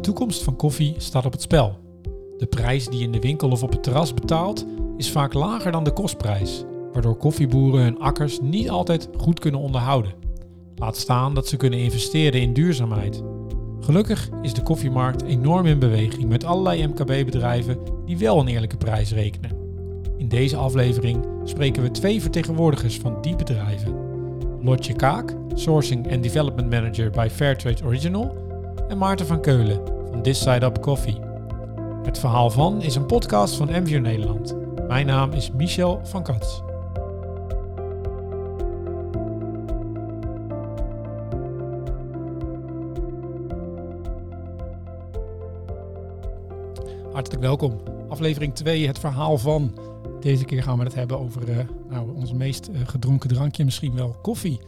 [0.00, 1.78] De toekomst van koffie staat op het spel.
[2.38, 5.72] De prijs die je in de winkel of op het terras betaalt is vaak lager
[5.72, 10.12] dan de kostprijs, waardoor koffieboeren hun akkers niet altijd goed kunnen onderhouden.
[10.74, 13.22] Laat staan dat ze kunnen investeren in duurzaamheid.
[13.80, 19.12] Gelukkig is de koffiemarkt enorm in beweging met allerlei MKB-bedrijven die wel een eerlijke prijs
[19.12, 19.56] rekenen.
[20.16, 23.94] In deze aflevering spreken we twee vertegenwoordigers van die bedrijven.
[24.62, 28.39] Lotje Kaak, Sourcing and Development Manager bij Fairtrade Original,
[28.90, 29.80] en Maarten van Keulen
[30.10, 31.18] van This Side Up Coffee.
[32.02, 34.56] Het verhaal van is een podcast van MVO Nederland.
[34.88, 36.62] Mijn naam is Michel van Kats.
[47.12, 47.80] Hartelijk welkom.
[48.08, 49.78] Aflevering 2, het verhaal van.
[50.20, 51.56] Deze keer gaan we het hebben over uh,
[51.88, 54.60] nou, ons meest uh, gedronken drankje, misschien wel koffie.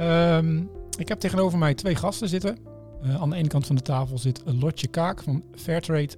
[0.00, 2.69] Um, ik heb tegenover mij twee gasten zitten.
[3.04, 6.16] Uh, aan de ene kant van de tafel zit Lotje Kaak van Fairtrade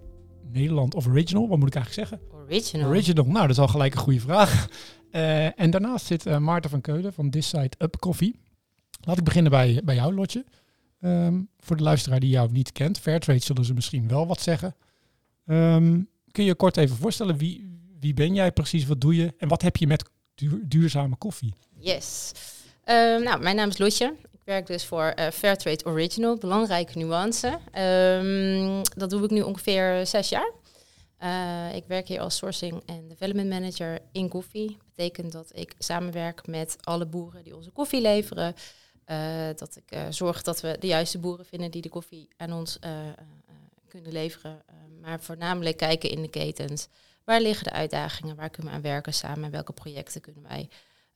[0.52, 1.48] Nederland of Original.
[1.48, 2.28] Wat moet ik eigenlijk zeggen?
[2.36, 2.88] Original.
[2.88, 3.24] Original.
[3.24, 4.68] Nou, dat is al gelijk een goede vraag.
[5.12, 8.34] Uh, en daarnaast zit uh, Maarten van Keulen van This Side Up Coffee.
[9.00, 10.44] Laat ik beginnen bij, bij jou, Lotje.
[11.00, 14.74] Um, voor de luisteraar die jou niet kent, Fairtrade zullen ze misschien wel wat zeggen.
[15.46, 19.48] Um, kun je kort even voorstellen, wie, wie ben jij precies, wat doe je en
[19.48, 21.54] wat heb je met duur, duurzame koffie?
[21.78, 22.32] Yes.
[22.84, 24.14] Uh, nou, mijn naam is Lotje.
[24.44, 27.58] Werk dus voor uh, Fairtrade Original, belangrijke nuance.
[27.78, 30.50] Um, dat doe ik nu ongeveer zes jaar.
[31.22, 34.76] Uh, ik werk hier als sourcing en development manager in koffie.
[34.84, 38.54] Betekent dat ik samenwerk met alle boeren die onze koffie leveren.
[39.06, 42.78] Uh, dat ik zorg dat we de juiste boeren vinden die de koffie aan ons
[43.88, 44.62] kunnen leveren.
[45.00, 46.88] maar voornamelijk kijken in de ketens.
[47.24, 48.36] Waar liggen de uitdagingen?
[48.36, 49.50] Waar kunnen we aan werken samen?
[49.50, 50.68] Welke projecten kunnen wij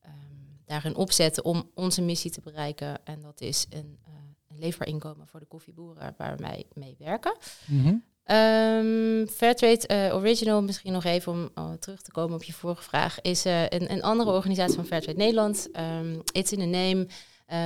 [0.07, 0.36] um,
[0.67, 3.05] daarin opzetten om onze missie te bereiken?
[3.05, 4.14] En dat is een, uh,
[4.48, 7.36] een leefbaar inkomen voor de koffieboeren waar wij mee werken.
[7.67, 8.05] Mm -hmm.
[8.36, 12.83] um, Fairtrade uh, Original, misschien nog even om uh, terug te komen op je vorige
[12.83, 15.68] vraag, is een, een, andere organisatie van Fairtrade Nederland.
[16.01, 17.07] Um, It's in the name.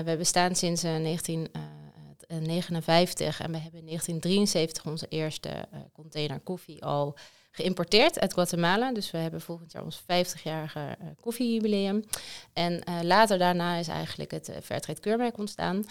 [0.04, 7.16] we bestaan sinds 1959 en we hebben in 1973 onze eerste container koffie al
[7.50, 8.92] geïmporteerd uit Guatemala.
[8.92, 12.04] Dus we hebben volgend jaar ons 50-jarige uh, koffiejubileum.
[12.52, 15.84] En uh, later daarna is eigenlijk het uh, Fairtrade keurmerk ontstaan.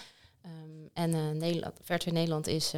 [0.46, 2.70] Um, en Nederland, Fairtrade Nederland is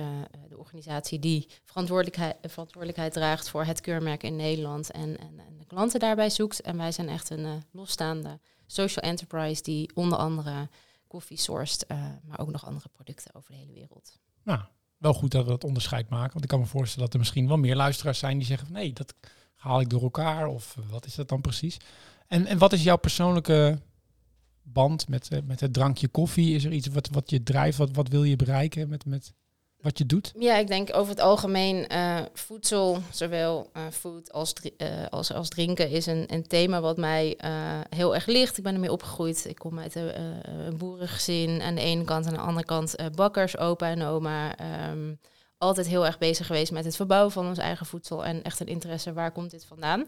[0.49, 5.65] de organisatie die verantwoordelijkheid, verantwoordelijkheid draagt voor het keurmerk in Nederland en, en, en de
[5.65, 6.61] klanten daarbij zoekt.
[6.61, 10.69] En wij zijn echt een losstaande social enterprise die onder andere
[11.07, 11.89] koffie sourced,
[12.25, 14.19] maar ook nog andere producten over de hele wereld.
[14.43, 14.61] Nou,
[15.03, 16.33] wel goed dat we dat onderscheid maken.
[16.33, 18.77] Want ik kan me voorstellen dat er misschien wel meer luisteraars zijn die zeggen van
[18.77, 19.15] nee, dat
[19.55, 20.47] haal ik door elkaar.
[20.47, 21.77] Of wat is dat dan precies?
[22.27, 23.79] En, en wat is jouw persoonlijke
[24.63, 26.55] band met, uh, met het drankje koffie?
[26.55, 27.79] Is er iets wat, wat je drijft?
[27.79, 29.33] Wat, wat wil je bereiken met, met
[29.83, 30.33] wat je doet?
[30.39, 35.49] Ja, ik denk over het algemeen uh, voedsel, zowel uh, food als, uh, als, als
[35.49, 37.39] drinken, is een, een thema wat mij
[37.89, 38.57] heel erg ligt.
[38.59, 39.45] Ik ben ermee opgegroeid.
[39.49, 41.63] Ik kom uit een boerengezin.
[41.63, 44.55] Aan de ene kant, aan de andere kant bakkers, opa en oma.
[44.91, 45.19] Um,
[45.59, 48.67] altijd heel erg bezig geweest met het verbouwen van ons eigen voedsel en echt een
[48.67, 50.01] interesse, waar komt dit vandaan?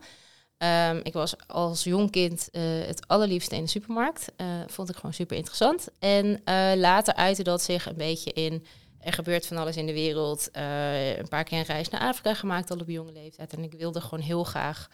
[0.92, 2.48] Um, ik was als jong kind
[2.86, 4.32] het allerliefste in de supermarkt.
[4.66, 5.88] vond ik gewoon super interessant.
[5.98, 6.42] En
[6.78, 8.64] later uitte dat zich een beetje in
[9.04, 10.48] er gebeurt van alles in de wereld.
[10.52, 13.52] Uh, een paar keer een reis naar Afrika gemaakt al op jonge leeftijd.
[13.52, 14.88] En ik wilde gewoon heel graag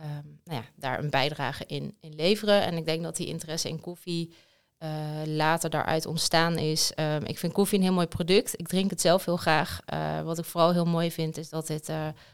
[0.00, 2.62] um, nou ja, daar een bijdrage in, in leveren.
[2.62, 4.34] En ik denk dat die interesse in koffie
[4.78, 4.90] uh,
[5.24, 6.92] later daaruit ontstaan is.
[6.96, 8.58] Um, ik vind koffie een heel mooi product.
[8.60, 9.80] Ik drink het zelf heel graag.
[9.94, 11.90] Uh, wat ik vooral heel mooi vind is dat het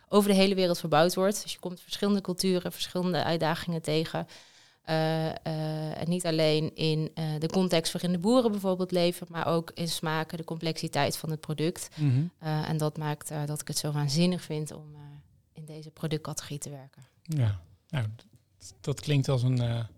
[0.09, 1.43] over de hele wereld verbouwd wordt.
[1.43, 4.27] Dus je komt verschillende culturen, verschillende uitdagingen tegen.
[4.89, 9.47] Uh, uh, en niet alleen in uh, de context waarin de boeren bijvoorbeeld leven, maar
[9.47, 11.89] ook in smaken, de complexiteit van het product.
[11.97, 12.31] Mm -hmm.
[12.65, 14.97] en dat maakt dat ik het zo waanzinnig vind om
[15.53, 17.03] in deze productcategorie te werken.
[17.23, 18.07] Ja, nou,
[18.81, 19.89] dat klinkt als een, ja,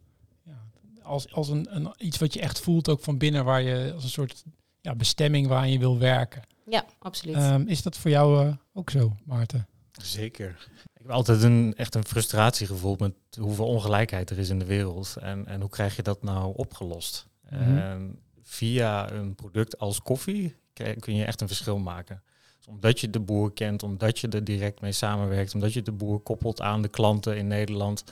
[1.02, 4.04] als, als een, een, iets wat je echt voelt ook van binnen, waar je als
[4.04, 4.44] een soort
[4.80, 6.42] ja, bestemming waar je wil werken.
[6.66, 7.37] Ja, absoluut.
[7.37, 9.66] Um, is dat voor jou ook zo, Maarten?
[9.92, 10.69] Zeker.
[11.04, 14.64] Ik heb altijd een, echt een frustratie gevoeld met hoeveel ongelijkheid er is in de
[14.64, 15.16] wereld.
[15.20, 17.26] En, en hoe krijg je dat nou opgelost?
[17.50, 17.78] Mm -hmm.
[17.78, 20.56] en via een product als koffie
[20.98, 22.22] kun je echt een verschil maken.
[22.56, 25.92] Dus omdat je de boer kent, omdat je er direct mee samenwerkt, omdat je de
[25.92, 28.04] boer koppelt aan de klanten in Nederland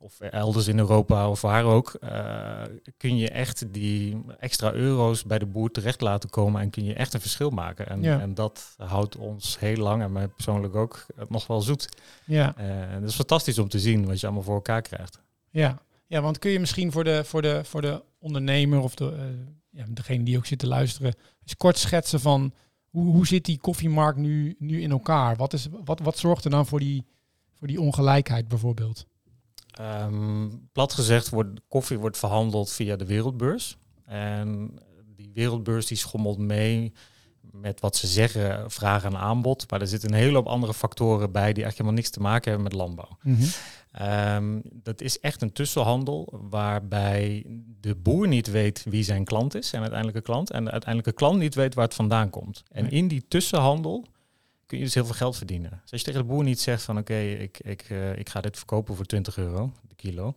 [0.00, 2.62] of elders in Europa of waar ook, uh,
[2.96, 6.94] kun je echt die extra euro's bij de boer terecht laten komen en kun je
[6.94, 7.88] echt een verschil maken.
[7.88, 8.20] En, ja.
[8.20, 11.88] en dat houdt ons heel lang en mij persoonlijk ook nog wel zoet.
[12.24, 12.54] Ja.
[12.58, 15.20] Uh, en dat is fantastisch om te zien wat je allemaal voor elkaar krijgt.
[15.50, 19.12] Ja, ja want kun je misschien voor de, voor de, voor de ondernemer of de,
[19.12, 19.22] uh,
[19.70, 22.52] ja, degene die ook zit te luisteren, eens kort schetsen van
[22.88, 25.36] hoe, hoe zit die koffiemarkt nu, nu in elkaar?
[25.36, 27.06] Wat, is, wat, wat zorgt er dan voor die,
[27.52, 29.06] voor die ongelijkheid bijvoorbeeld?
[29.80, 33.76] Um, plat gezegd, wordt koffie wordt verhandeld via de wereldbeurs.
[34.04, 34.78] En
[35.16, 36.92] die wereldbeurs die schommelt mee
[37.40, 39.70] met wat ze zeggen, vraag en aanbod.
[39.70, 42.50] Maar er zitten een hele hoop andere factoren bij die eigenlijk helemaal niks te maken
[42.50, 43.18] hebben met landbouw.
[43.22, 43.44] Mhm.
[43.92, 47.46] Ehm, dat is echt een tussenhandel waarbij
[47.80, 51.38] de boer niet weet wie zijn klant is, zijn uiteindelijke klant, en de uiteindelijke klant
[51.38, 52.62] niet weet waar het vandaan komt.
[52.70, 54.06] En in die tussenhandel
[54.68, 55.70] kun je dus heel veel geld verdienen.
[55.70, 58.40] Dus als je tegen de boer niet zegt van oké, ik, ik, uh, ik ga
[58.40, 60.34] dit verkopen voor 20 euro de kilo.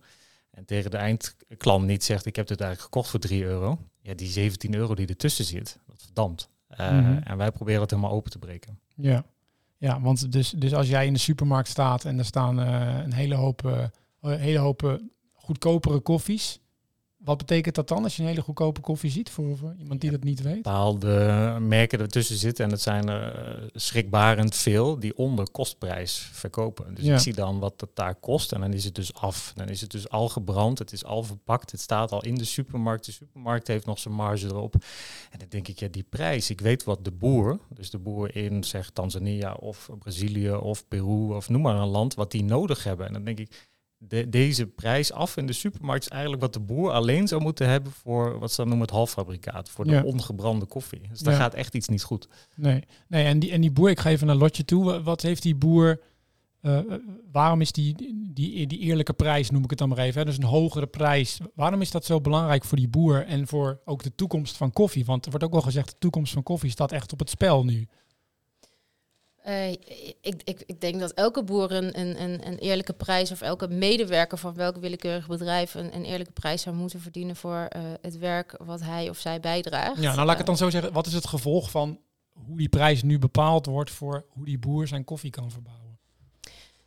[0.50, 3.78] En tegen de eindklant niet zegt ik heb dit eigenlijk gekocht voor 3 euro.
[4.00, 6.48] Ja, die 17 euro die ertussen zit, dat verdampt.
[6.80, 8.78] Uh, mm En wij proberen het helemaal open te breken.
[8.94, 9.24] Ja,
[9.76, 13.12] ja want dus, dus als jij in de supermarkt staat en er staan uh, een
[13.12, 13.90] hele hoop,
[14.20, 15.00] hele hoop
[15.32, 16.60] goedkopere koffies.
[17.24, 20.24] Wat betekent dat dan als je een hele goedkope koffie ziet voor, iemand die dat
[20.24, 20.62] niet weet?
[20.62, 26.94] Bepaalde merken ertussen zitten en het zijn er schrikbarend veel die onder kostprijs verkopen.
[26.94, 29.52] Dus ik zie dan wat het daar kost en dan is het dus af.
[29.56, 32.44] Dan is het dus al gebrand, het is al verpakt, het staat al in de
[32.44, 33.04] supermarkt.
[33.04, 34.74] De supermarkt heeft nog zijn marge erop.
[35.30, 38.36] En dan denk ik, ja, die prijs, ik weet wat de boer, dus de boer
[38.36, 42.84] in zeg Tanzania of Brazilië of Peru of noem maar een land, wat die nodig
[42.84, 43.06] hebben.
[43.06, 43.70] En dan denk ik,
[44.08, 47.68] de, deze prijs af in de supermarkt is eigenlijk wat de boer alleen zou moeten
[47.68, 51.00] hebben voor wat ze dan noemen het halffabrikaat, voor de ongebrande koffie.
[51.10, 52.28] Dus daar gaat echt iets niet goed.
[52.56, 55.02] Nee, nee en, die, en die boer, ik ga even een lotje toe.
[55.02, 56.00] Wat heeft die boer,
[56.62, 56.78] uh,
[57.32, 57.94] waarom is die,
[58.32, 60.24] die, die eerlijke prijs, noem ik het dan maar even, hè?
[60.24, 64.02] dus een hogere prijs, waarom is dat zo belangrijk voor die boer en voor ook
[64.02, 65.04] de toekomst van koffie?
[65.04, 67.64] Want er wordt ook wel gezegd, de toekomst van koffie staat echt op het spel
[67.64, 67.88] nu.
[69.46, 73.68] Uh, ik, ik, ik, denk dat elke boer een, een, een, eerlijke prijs of elke
[73.68, 78.18] medewerker van welk willekeurig bedrijf een, een eerlijke prijs zou moeten verdienen voor uh, het
[78.18, 80.00] werk wat hij of zij bijdraagt.
[80.00, 80.92] Ja, nou laat ik het dan zo zeggen.
[80.92, 81.98] Wat is het gevolg van
[82.32, 85.98] hoe die prijs nu bepaald wordt voor hoe die boer zijn koffie kan verbouwen?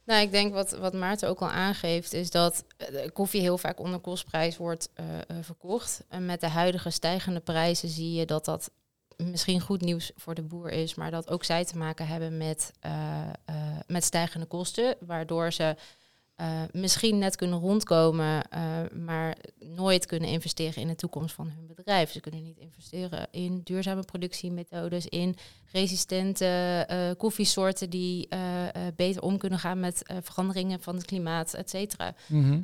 [0.06, 2.66] Nou, ik denk wat, wat Maarten ook al aangeeft, is dat
[3.14, 5.06] koffie heel vaak onder kostprijs wordt uh,
[5.42, 6.04] verkocht.
[6.10, 8.72] En met de huidige stijgende prijzen zie je dat dat
[9.18, 12.72] misschien goed nieuws voor de boer is, maar dat ook zij te maken hebben met,
[12.86, 12.92] uh,
[13.50, 13.56] uh,
[13.88, 15.76] met stijgende kosten, waardoor ze
[16.42, 18.48] uh, misschien net kunnen rondkomen,
[19.06, 22.12] maar nooit kunnen investeren in de toekomst van hun bedrijf.
[22.12, 25.36] Ze kunnen niet investeren in duurzame productiemethodes, in
[25.72, 28.28] resistente koffiesoorten die
[28.96, 32.16] beter om kunnen gaan met veranderingen van het klimaat, et cetera.
[32.28, 32.60] Mhm.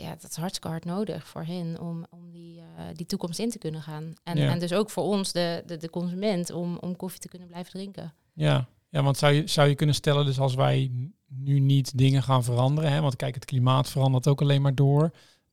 [0.00, 2.46] ja, dat is hartstikke hard nodig voor hen om, om die
[2.76, 4.14] eh, die toekomst in te kunnen gaan.
[4.24, 7.48] En, en dus ook voor ons, de, de, de consument, om, om koffie te kunnen
[7.48, 8.14] blijven drinken.
[8.32, 10.90] Ja, ja want zou je, zou je kunnen stellen, dus als wij
[11.28, 15.10] nu niet dingen gaan veranderen, hè, want kijk, het klimaat verandert ook alleen maar door.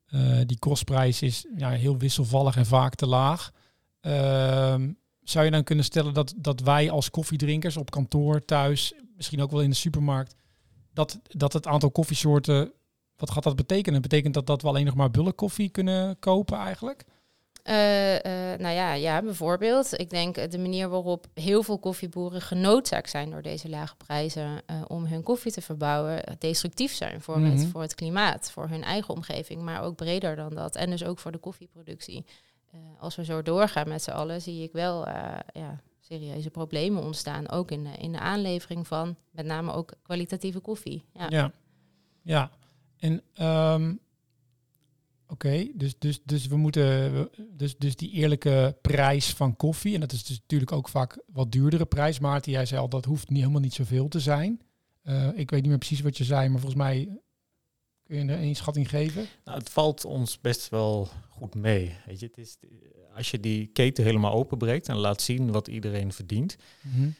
[0.09, 3.51] Uh, die kostprijs is ja, heel wisselvallig en vaak te laag.
[4.01, 4.75] Uh,
[5.23, 9.51] zou je dan kunnen stellen dat, dat wij als koffiedrinkers op kantoor, thuis, misschien ook
[9.51, 10.35] wel in de supermarkt,
[10.93, 12.71] dat, dat het aantal koffiesoorten,
[13.15, 14.01] wat gaat dat betekenen?
[14.01, 17.05] Betekent dat dat we alleen nog maar bulk koffie kunnen kopen eigenlijk?
[17.69, 18.21] Uh, uh,
[18.57, 19.99] nou ja, ja, bijvoorbeeld.
[19.99, 24.81] Ik denk de manier waarop heel veel koffieboeren genoodzaakt zijn door deze lage prijzen uh,
[24.87, 27.57] om hun koffie te verbouwen, destructief zijn voor, mm -hmm.
[27.57, 30.75] het, voor het klimaat, voor hun eigen omgeving, maar ook breder dan dat.
[30.75, 32.25] En dus ook voor de koffieproductie.
[32.99, 35.07] als we zo doorgaan met z'n allen, zie ik wel
[35.53, 37.49] ja, serieuze problemen ontstaan.
[37.49, 41.05] Ook in de, in de aanlevering van met name ook kwalitatieve koffie.
[41.13, 41.51] Ja, ja.
[42.21, 42.51] ja.
[42.99, 43.99] En um
[45.33, 47.29] Oké, dus, dus, dus we moeten.
[47.49, 49.93] Dus, dus die eerlijke prijs van koffie.
[49.93, 52.19] En dat is dus natuurlijk ook vaak wat duurdere prijs.
[52.19, 54.61] Maarten, jij zei al dat hoeft niet, helemaal niet zoveel te zijn.
[55.03, 57.21] Uh, ik weet niet meer precies wat je zei, maar volgens mij
[58.03, 59.25] kun je er een schatting geven.
[59.43, 61.95] Nou, het valt ons best wel goed mee.
[62.05, 62.57] Weet je, het is,
[63.15, 66.55] als je die keten helemaal openbreekt en laat zien wat iedereen verdient.
[66.81, 67.15] Mm -hmm.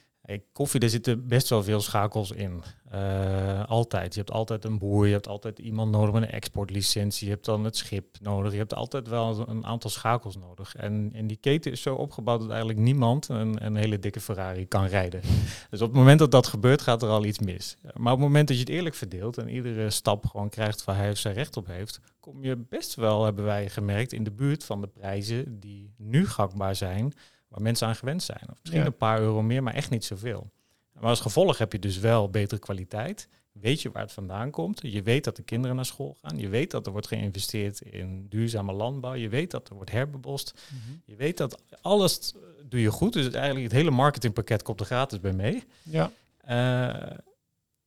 [0.52, 2.64] Koffie, daar zitten best wel veel schakels in.
[2.94, 4.14] Uh, altijd.
[4.14, 7.46] Je hebt altijd een boer, je hebt altijd iemand nodig met een exportlicentie, je hebt
[7.46, 10.76] dan het schip nodig, je hebt altijd wel een aantal schakels nodig.
[10.76, 14.68] En, en die keten is zo opgebouwd dat eigenlijk niemand een, een hele dikke Ferrari
[14.68, 15.22] kan rijden.
[15.70, 17.78] dus op het moment dat dat gebeurt, gaat er al iets mis.
[17.82, 20.98] Maar op het moment dat je het eerlijk verdeelt en iedere stap gewoon krijgt waar
[20.98, 24.32] hij of zij recht op heeft, kom je best wel, hebben wij gemerkt, in de
[24.32, 27.14] buurt van de prijzen die nu gangbaar zijn
[27.54, 28.44] waar mensen aan gewend zijn.
[28.50, 30.52] Of misschien een paar euro meer, maar echt niet zoveel.
[30.94, 33.28] Maar als gevolg heb je dus wel betere kwaliteit.
[33.52, 34.80] Weet je waar het vandaan komt.
[34.82, 36.38] Je weet dat de kinderen naar school gaan.
[36.38, 39.14] Je weet dat er wordt geïnvesteerd in duurzame landbouw.
[39.14, 40.54] Je weet dat er wordt herbebost.
[40.68, 40.98] Mhm.
[41.06, 42.34] Je weet dat alles
[42.66, 43.14] doe je goed.
[43.14, 45.64] Dus eigenlijk het hele marketingpakket komt er gratis bij mee.
[45.82, 46.12] Ja.
[46.46, 47.18] Uh,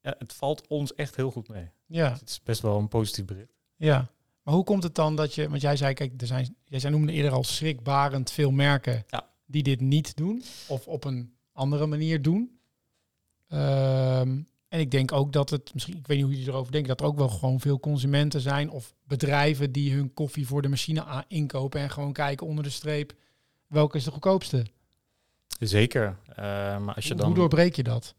[0.00, 1.70] ja het valt ons echt heel goed mee.
[1.86, 2.10] Ja.
[2.10, 3.52] Dus het is best wel een positief bericht.
[3.76, 4.06] Ja.
[4.42, 6.92] Maar hoe komt het dan dat je, want jij zei, kijk, er zijn, jij zei
[6.92, 9.04] noemde eerder al schrikbarend veel merken.
[9.08, 10.42] Ja die dit niet doen?
[10.68, 12.58] Of op een andere manier doen.
[13.48, 16.90] Ehm, en ik denk ook dat het, misschien, ik weet niet hoe jullie erover denken,
[16.90, 20.68] dat er ook wel gewoon veel consumenten zijn of bedrijven die hun koffie voor de
[20.68, 23.14] machine inkopen en gewoon kijken onder de streep
[23.66, 24.66] welke is de goedkoopste.
[25.60, 26.18] Zeker.
[26.36, 27.26] Maar als je dan...
[27.26, 28.14] Hoe doorbreek je dat?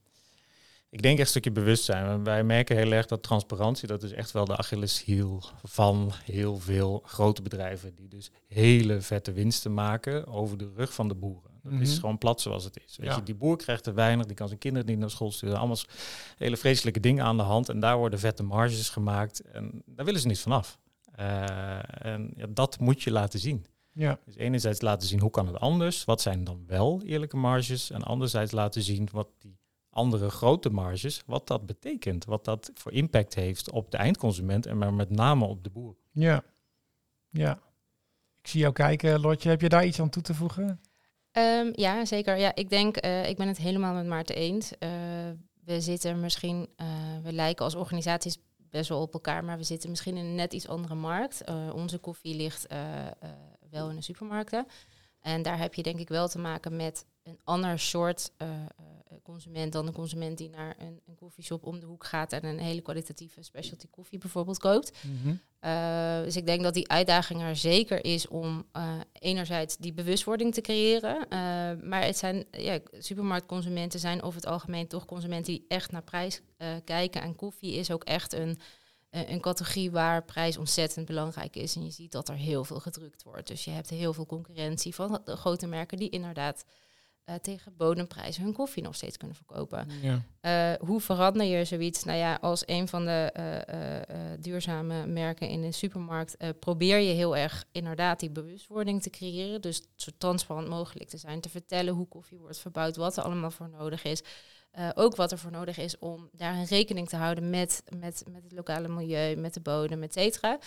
[0.90, 2.24] Ik denk echt een stukje bewustzijn.
[2.24, 7.02] Wij merken heel erg dat transparantie, dat is echt wel de Achilleshiel van heel veel
[7.06, 7.96] grote bedrijven.
[7.96, 11.52] Die dus hele vette winsten maken over de rug van de boeren.
[11.64, 11.82] Dat Mhm.
[11.82, 12.98] is gewoon plat zoals het is.
[12.98, 13.16] Weet Ja.
[13.16, 15.58] je, die boer krijgt te weinig, die kan zijn kinderen niet naar school sturen.
[15.58, 15.78] Allemaal
[16.38, 17.70] hele vreselijke dingen aan de hand.
[17.70, 19.40] En daar worden vette marges gemaakt.
[19.42, 20.80] En daar willen ze niet vanaf.
[21.16, 23.66] Eh en ja, dat moet je laten zien.
[23.92, 27.90] Ja, Dus enerzijds laten zien hoe kan het anders, wat zijn dan wel eerlijke marges,
[27.92, 29.58] en anderzijds laten zien wat die
[29.98, 34.78] andere grote marges, wat dat betekent, wat dat voor impact heeft op de eindconsument en
[34.78, 35.96] maar met name op de boer.
[36.12, 36.44] ja,
[37.30, 37.60] ja.
[38.42, 39.50] Ik zie jou kijken, Lotje.
[39.50, 40.82] Heb je daar iets aan toe te voegen?
[41.32, 42.38] Ehm, ja, zeker.
[42.38, 44.78] Ja, ik denk, eh, ik ben het helemaal met Maarten eens.
[44.78, 44.90] Eh,
[45.64, 46.88] we zitten misschien, eh,
[47.24, 48.38] we lijken als organisaties
[48.70, 51.42] best wel op elkaar, maar we zitten misschien in een net iets andere markt.
[51.42, 53.12] Eh, onze koffie ligt eh, eh,
[53.70, 54.68] wel in de supermarkten.
[55.20, 58.32] En daar heb je denk ik wel te maken met een ander soort
[59.32, 62.60] consument dan de consument die naar een, een koffieshop om de hoek gaat en een
[62.60, 64.92] hele kwalitatieve specialty koffie bijvoorbeeld koopt.
[65.62, 70.54] Uh, dus ik denk dat die uitdaging er zeker is om uh, enerzijds die bewustwording
[70.54, 71.16] te creëren.
[71.16, 71.30] Uh,
[71.90, 76.42] maar het zijn, ja, supermarktconsumenten zijn over het algemeen toch consumenten die echt naar prijs
[76.84, 77.22] kijken.
[77.22, 78.60] En koffie is ook echt een,
[79.10, 81.76] een categorie waar prijs ontzettend belangrijk is.
[81.76, 83.48] En je ziet dat er heel veel gedrukt wordt.
[83.48, 86.66] Dus je hebt heel veel concurrentie van de grote merken die inderdaad
[87.30, 89.88] uh, tegen bodemprijzen hun koffie nog steeds kunnen verkopen.
[90.02, 90.22] Ja.
[90.42, 92.04] Uh, hoe verander je zoiets?
[92.04, 93.34] Nou ja, als een van de
[93.70, 99.62] uh, duurzame merken in de supermarkt probeer je heel erg inderdaad die bewustwording te creëren.
[99.62, 103.52] Dus zo transparant mogelijk te zijn, te vertellen hoe koffie wordt verbouwd, wat er allemaal
[103.52, 104.24] voor nodig is.
[104.94, 108.52] ook wat er voor nodig is om daarin rekening te houden met, met, met het
[108.52, 110.60] lokale milieu, met de bodem, et cetera.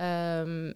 [0.00, 0.72] Um, uh,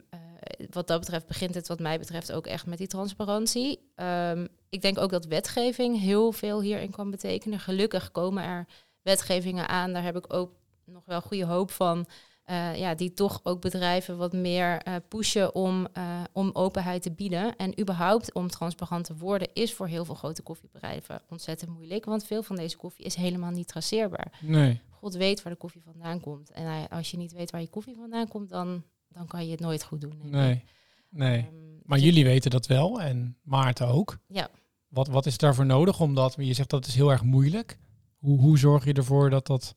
[0.71, 3.91] wat dat betreft begint het wat mij betreft ook echt met die transparantie.
[3.97, 7.61] Um, ik denk ook dat wetgeving heel veel hierin kan betekenen.
[7.61, 8.67] Gelukkig komen er
[9.03, 9.93] wetgevingen aan.
[9.93, 10.53] Daar heb ik ook
[10.85, 12.07] nog wel goede hoop van.
[12.51, 15.89] Uh, ja, die toch ook bedrijven wat meer uh, pushen om,
[16.33, 17.57] om openheid te bieden.
[17.57, 22.05] En überhaupt om transparant te worden is voor heel veel grote koffiebedrijven ontzettend moeilijk.
[22.05, 24.39] Want veel van deze koffie is helemaal niet traceerbaar.
[24.41, 24.81] Nee.
[24.91, 26.51] God weet waar de koffie vandaan komt.
[26.51, 28.85] En als je niet weet waar je koffie vandaan komt, dan,
[29.17, 30.19] dan kan je het nooit goed doen.
[30.23, 30.65] Nee,
[31.11, 31.39] nee.
[31.39, 34.19] Um, maar jullie weten dat wel en Maarten ook.
[34.29, 34.49] Ja.
[34.89, 36.01] Wat, wat is daarvoor nodig?
[36.01, 37.79] Omdat je zegt dat is heel erg moeilijk.
[38.19, 39.75] Hoe, hoe zorg je ervoor dat dat...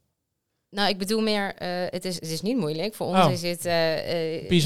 [0.69, 2.93] Nou, ik bedoel meer, uh, het, is, het is niet moeilijk.
[2.95, 3.31] Voor ons Oh.
[3.31, 3.73] is het uh,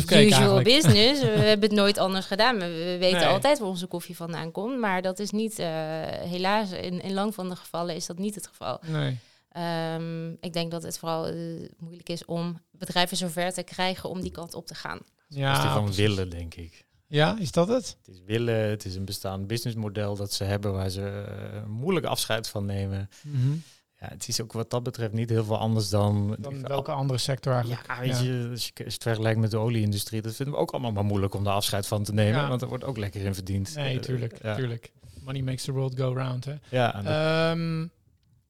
[0.05, 0.63] cake usual eigenlijk.
[0.63, 1.21] business.
[1.21, 2.59] we hebben het nooit anders gedaan.
[2.59, 3.27] We, we weten Nee.
[3.27, 4.79] altijd waar onze koffie vandaan komt.
[4.79, 5.67] Maar dat is niet, uh,
[6.07, 8.79] helaas, in, in lang van de gevallen is dat niet het geval.
[8.85, 9.17] Nee.
[9.57, 14.21] Um, ik denk dat het vooral uh, moeilijk is om bedrijven zover te krijgen om
[14.21, 14.99] die kant op te gaan.
[15.27, 16.85] Ja, dat is van willen, denk ik.
[17.07, 17.97] Ja, is dat het?
[18.05, 22.05] Het is willen, het is een bestaand businessmodel dat ze hebben waar ze uh, moeilijk
[22.05, 23.09] afscheid van nemen.
[23.21, 23.51] Mhm.
[23.99, 26.35] Ja, het is ook wat dat betreft niet heel veel anders dan...
[26.39, 27.87] Dan welke andere sector eigenlijk?
[27.87, 30.61] Ja, weet je, als je als je het vergelijkt met de olieindustrie, dat vinden we
[30.61, 32.47] ook allemaal maar moeilijk om daar afscheid van te nemen, Ja.
[32.47, 33.75] want er wordt ook lekker in verdiend.
[33.75, 34.55] Nee, Eh, tuurlijk, ja.
[34.55, 34.91] tuurlijk.
[35.23, 36.53] Money makes the world go round, hè?
[36.69, 36.95] Ja,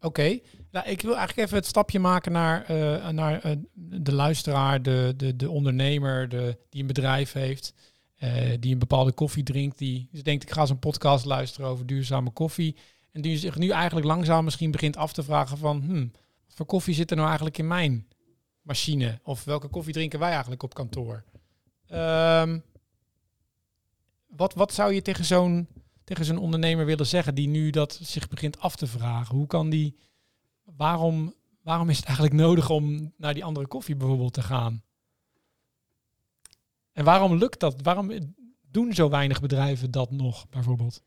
[0.03, 0.39] Oké,
[0.72, 5.13] nou, ik wil eigenlijk even het stapje maken naar, eh, naar eh, de luisteraar, de,
[5.17, 7.74] de, de ondernemer de, die een bedrijf heeft,
[8.15, 11.69] eh, die een bepaalde koffie drinkt, die dus denkt ik ga eens een podcast luisteren
[11.69, 12.75] over duurzame koffie.
[13.12, 16.12] En die zich nu eigenlijk langzaam misschien begint af te vragen van, hmm,
[16.45, 18.07] wat voor koffie zit er nou eigenlijk in mijn
[18.62, 19.19] machine?
[19.24, 21.24] Of welke koffie drinken wij eigenlijk op kantoor?
[21.88, 22.60] Ehm,
[24.27, 25.67] wat, wat zou je tegen zo'n
[26.03, 29.36] tegen zo'n ondernemer willen zeggen die nu dat zich begint af te vragen?
[29.36, 29.98] Hoe kan die,
[30.63, 34.83] waarom, waarom is het eigenlijk nodig om naar die andere koffie bijvoorbeeld te gaan?
[36.91, 37.81] En waarom lukt dat?
[37.81, 38.12] Waarom
[38.62, 41.03] doen zo weinig bedrijven dat nog bijvoorbeeld?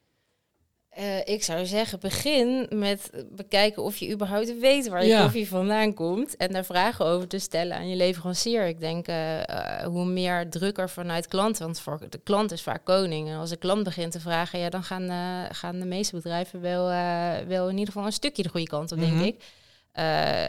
[0.99, 5.23] Uh, ik zou zeggen, begin met bekijken of je überhaupt weet waar je Ja.
[5.23, 6.37] koffie vandaan komt.
[6.37, 8.67] En daar vragen over te stellen aan je leverancier.
[8.67, 12.63] Ik denk, uh, uh, hoe meer druk er vanuit klant, want voor de klant is
[12.63, 13.29] vaak koning.
[13.29, 16.61] En als de klant begint te vragen, ja, dan gaan, uh, gaan de meeste bedrijven
[16.61, 16.87] wel,
[17.49, 19.09] wel in ieder geval een stukje de goede kant op, Mhm.
[19.19, 19.45] denk ik.
[19.99, 20.49] Uh,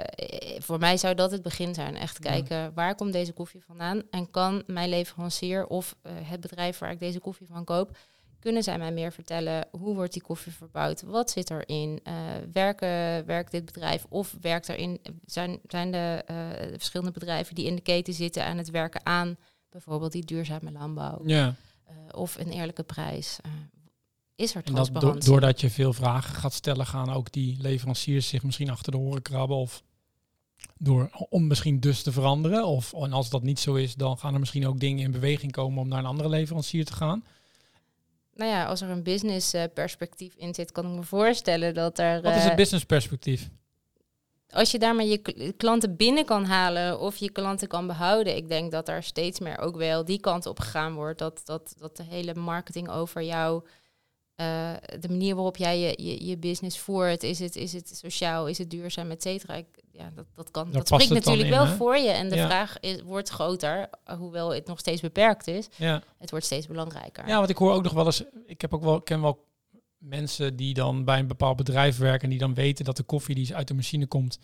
[0.59, 1.95] voor mij zou dat het begin zijn.
[1.97, 2.29] Echt Ja.
[2.31, 4.01] kijken, waar komt deze koffie vandaan?
[4.11, 7.97] En kan mijn leverancier of uh, het bedrijf waar ik deze koffie van koop...
[8.39, 11.01] kunnen zij mij meer vertellen hoe wordt die koffie verbouwd?
[11.01, 11.99] Wat zit erin?
[12.03, 12.13] Uh,
[12.53, 14.99] werken, werkt dit bedrijf of werkt erin...
[15.25, 16.37] zijn, zijn de, uh,
[16.71, 19.37] de verschillende bedrijven die in de keten zitten aan het werken aan...
[19.69, 21.55] bijvoorbeeld die duurzame landbouw Ja.
[21.89, 23.37] uh, of een eerlijke prijs...
[24.35, 25.29] Is er En dat do- transparantie.
[25.29, 29.21] doordat je veel vragen gaat stellen, gaan ook die leveranciers zich misschien achter de horen
[29.21, 29.57] krabben.
[29.57, 29.83] Of
[30.77, 32.65] door, om misschien dus te veranderen.
[32.65, 35.51] Of en als dat niet zo is, dan gaan er misschien ook dingen in beweging
[35.51, 37.23] komen om naar een andere leverancier te gaan.
[38.37, 41.99] Nou ja, als er een business eh, perspectief in zit, kan ik me voorstellen dat
[41.99, 42.21] er...
[42.21, 43.49] Wat is eh, het business perspectief?
[44.49, 48.47] als je daarmee je kl- klanten binnen kan halen of je klanten kan behouden, ik
[48.47, 51.19] denk dat er steeds meer ook wel die kant op gegaan wordt.
[51.19, 53.63] Dat, dat, dat de hele marketing over jou,
[54.37, 58.47] eh, de manier waarop jij je, je, je business voert, is het, is het sociaal,
[58.47, 59.53] is het duurzaam, et cetera.
[59.53, 61.75] Ik- Ja, dat, dat, kan, Daar dat spreekt natuurlijk in, wel hè?
[61.75, 62.09] voor je.
[62.09, 62.45] En de Ja.
[62.45, 65.67] vraag is, wordt groter, eh, hoewel het nog steeds beperkt is.
[65.75, 66.03] Ja.
[66.17, 67.27] Het wordt steeds belangrijker.
[67.27, 69.45] ja, want ik hoor ook nog wel eens, ik heb ook wel, ken wel
[69.97, 73.35] mensen die dan bij een bepaald bedrijf werken en die dan weten dat de koffie
[73.35, 74.39] die uit de machine komt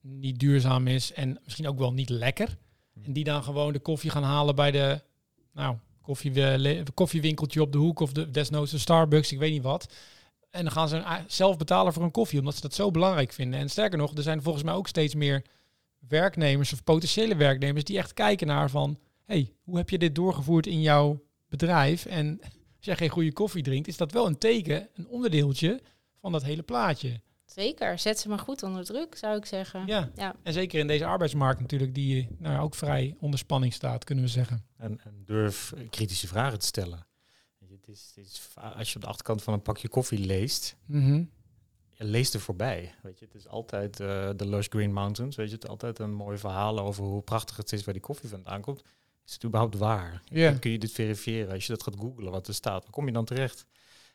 [0.00, 2.56] niet duurzaam is en misschien ook wel niet lekker.
[3.02, 5.00] En die dan gewoon de koffie gaan halen bij de
[5.52, 9.62] nou, koffie, le- koffiewinkeltje op de hoek of de, desnoods een Starbucks, ik weet niet
[9.62, 9.92] wat.
[10.50, 13.60] En dan gaan ze zelf betalen voor een koffie, omdat ze dat zo belangrijk vinden.
[13.60, 15.42] En sterker nog, er zijn volgens mij ook steeds meer
[16.08, 20.66] werknemers of potentiële werknemers die echt kijken naar van, hey, hoe heb je dit doorgevoerd
[20.66, 22.06] in jouw bedrijf?
[22.06, 22.40] En
[22.76, 25.80] als jij geen goede koffie drinkt, is dat wel een teken, een onderdeeltje
[26.20, 27.20] van dat hele plaatje.
[27.54, 29.86] Zeker, zet ze maar goed onder druk, zou ik zeggen.
[29.86, 30.34] Ja, Ja.
[30.42, 34.30] en zeker in deze arbeidsmarkt natuurlijk, die nou, ook vrij onder spanning staat, kunnen we
[34.30, 34.64] zeggen.
[34.76, 37.06] En, en durf kritische vragen te stellen.
[37.70, 41.24] Het is, het is, als je op de achterkant van een pakje koffie leest, Mhm.
[41.90, 42.94] je leest er voorbij.
[43.02, 45.36] Weet je, het is altijd eh, de Lush Green Mountains.
[45.36, 48.02] Weet je, het is altijd een mooi verhaal over hoe prachtig het is waar die
[48.02, 48.82] koffie vandaan komt.
[49.26, 50.22] Is het überhaupt waar?
[50.58, 51.52] Kun je dit verifiëren?
[51.54, 53.66] Als je dat gaat googlen, wat er staat, waar kom je dan terecht?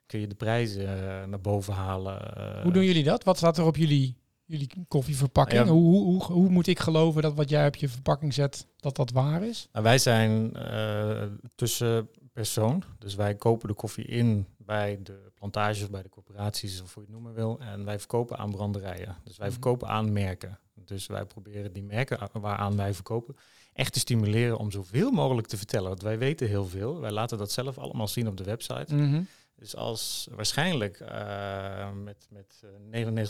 [0.09, 2.35] Kun je de prijzen eh, naar boven halen?
[2.35, 3.23] eh, Hoe doen jullie dat?
[3.23, 5.65] Wat staat er op jullie, jullie koffieverpakking?
[5.65, 5.71] Ja.
[5.71, 8.95] Hoe, hoe, hoe, hoe moet ik geloven dat wat jij op je verpakking zet, dat
[8.95, 9.67] dat waar is?
[9.71, 11.23] Nou, wij zijn eh,
[11.55, 12.83] tussen persoon.
[12.99, 17.09] Dus wij kopen de koffie in bij de plantages, bij de corporaties, of hoe je
[17.11, 17.59] het noemen wil.
[17.59, 19.15] En wij verkopen aan branderijen.
[19.23, 19.55] Dus wij Mhm.
[19.55, 20.59] verkopen aan merken.
[20.85, 23.35] Dus wij proberen die merken waaraan wij verkopen
[23.73, 25.87] echt te stimuleren om zoveel mogelijk te vertellen.
[25.89, 26.99] Want wij weten heel veel.
[26.99, 28.95] Wij laten dat zelf allemaal zien op de website.
[28.95, 29.21] Mhm.
[29.59, 33.25] Dus als waarschijnlijk eh, met, met eh,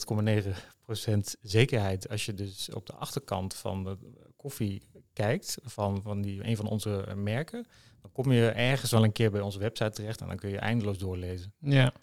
[1.11, 3.97] 99,9% zekerheid, als je dus op de achterkant van de
[4.35, 4.81] koffie
[5.13, 7.65] kijkt, van, van die, een van onze merken,
[8.01, 10.57] dan kom je ergens wel een keer bij onze website terecht en dan kun je
[10.57, 11.53] eindeloos doorlezen.
[11.59, 11.93] Ja.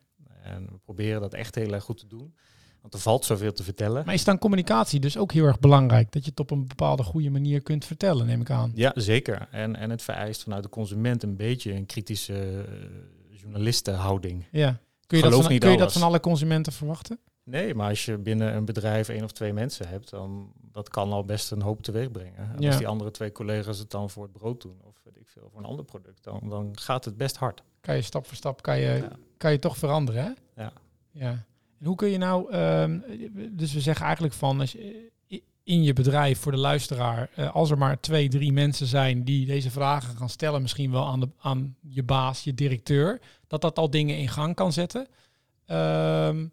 [0.43, 2.35] En we proberen dat echt heel erg goed te doen,
[2.81, 4.05] want er valt zoveel te vertellen.
[4.05, 6.13] Maar is dan communicatie dus ook heel erg belangrijk?
[6.13, 8.73] Dat je het op een bepaalde goede manier kunt vertellen, neem ik aan.
[8.75, 9.49] Ja, zeker.
[9.51, 13.16] En, en het vereist vanuit de consument een beetje een kritische eh,
[13.47, 14.45] journalistenhouding.
[14.51, 14.79] Ja.
[15.07, 17.19] Kun je, dat van, niet kun je dat van alle consumenten verwachten?
[17.45, 21.13] Nee, maar als je binnen een bedrijf één of twee mensen hebt, dan dat kan
[21.13, 22.37] al best een hoop teweeg brengen.
[22.39, 22.67] En Ja.
[22.69, 25.49] Als die andere twee collega's het dan voor het brood doen, of weet ik veel,
[25.51, 27.63] voor een ander product, dan, dan gaat het best hard.
[27.81, 29.11] Kan je stap voor stap kan je, Ja.
[29.37, 30.63] kan je toch veranderen, hè?
[30.63, 30.73] Ja.
[31.11, 31.31] ja.
[31.79, 33.01] En hoe kun je nou, ehm,
[33.51, 35.11] dus we zeggen eigenlijk van, als je,
[35.67, 39.47] in je bedrijf voor de luisteraar, eh, als er maar twee, drie mensen zijn die
[39.47, 43.79] deze vragen gaan stellen, misschien wel aan, de, aan je baas, je directeur, dat dat
[43.79, 45.07] al dingen in gang kan zetten.
[45.65, 46.47] Ehm,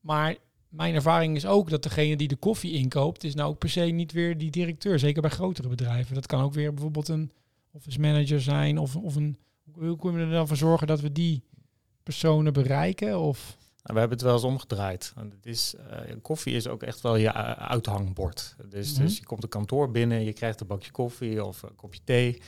[0.00, 0.36] maar
[0.68, 3.80] mijn ervaring is ook dat degene die de koffie inkoopt, is nou ook per se
[3.80, 4.98] niet weer die directeur.
[4.98, 6.14] Zeker bij grotere bedrijven.
[6.14, 7.32] Dat kan ook weer bijvoorbeeld een
[7.70, 8.78] office manager zijn.
[8.78, 9.38] Of, of een.
[9.72, 11.42] Hoe kunnen we er dan voor zorgen dat we die
[12.02, 13.20] personen bereiken?
[13.20, 13.56] Of
[13.94, 15.12] we hebben het wel eens omgedraaid.
[15.16, 18.56] Het is, eh, koffie is ook echt wel je uithangbord.
[18.68, 19.02] Dus, Mhm.
[19.02, 22.42] dus je komt een kantoor binnen, je krijgt een bakje koffie of een kopje thee.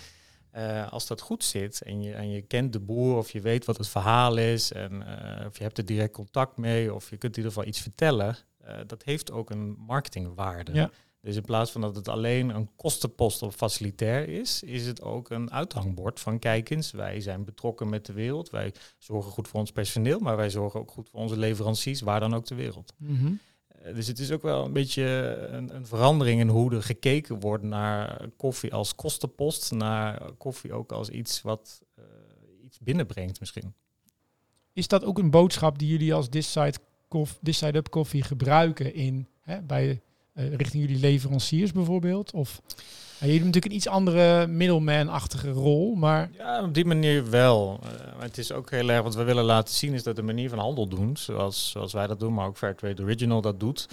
[0.50, 3.64] Eh, als dat goed zit en je, en je kent de boer of je weet
[3.64, 7.16] wat het verhaal is en eh, of je hebt er direct contact mee of je
[7.16, 8.36] kunt in ieder geval iets vertellen,
[8.86, 10.72] dat heeft ook een marketingwaarde.
[10.72, 10.90] Ja.
[11.20, 15.30] Dus in plaats van dat het alleen een kostenpost op facilitair is, is het ook
[15.30, 19.60] een uithangbord van kijk eens, wij zijn betrokken met de wereld, wij zorgen goed voor
[19.60, 22.94] ons personeel, maar wij zorgen ook goed voor onze leveranciers, waar dan ook ter wereld.
[23.68, 25.04] Eh, Dus het is ook wel een beetje
[25.50, 30.92] een, een verandering in hoe er gekeken wordt naar koffie als kostenpost, naar koffie ook
[30.92, 32.04] als iets wat eh,
[32.64, 33.74] iets binnenbrengt misschien.
[34.72, 36.74] is dat ook een boodschap die jullie als This Side,
[37.08, 40.02] Coff- This Side Up Coffee gebruiken in hè, bij
[40.56, 42.32] richting jullie leveranciers bijvoorbeeld?
[42.32, 42.60] Of
[43.18, 47.78] jullie hebben natuurlijk een iets andere middleman-achtige rol, maar Ja, op die manier wel.
[47.82, 47.88] Eh,
[48.22, 50.58] het is ook heel erg wat we willen laten zien is dat de manier van
[50.58, 53.88] handel doen, zoals, zoals wij dat doen, maar ook Fairtrade Original dat doet,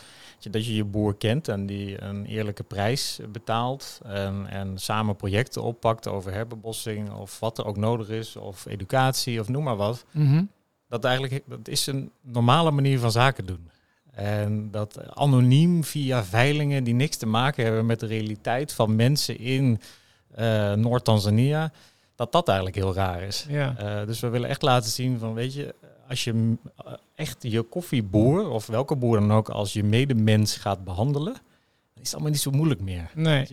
[0.51, 5.63] dat je- je boer kent en die een eerlijke prijs betaalt en, en samen projecten
[5.63, 10.05] oppakt over herbebossing of wat er ook nodig is, of educatie of noem maar wat.
[10.89, 13.69] dat eigenlijk dat is een normale manier van zaken doen.
[14.15, 19.39] En dat anoniem via veilingen die niks te maken hebben met de realiteit van mensen
[19.39, 19.81] in
[20.35, 21.71] eh, Noord-Tanzania,
[22.15, 23.45] dat dat eigenlijk heel raar is.
[23.49, 23.75] ja.
[23.77, 25.75] Eh, dus we willen echt laten zien van, weet je,
[26.09, 30.83] als je eh, echt je koffieboer, of welke boer dan ook, als je medemens gaat
[30.83, 31.35] behandelen,
[32.05, 33.11] is het allemaal niet zo moeilijk meer.
[33.15, 33.45] Nee.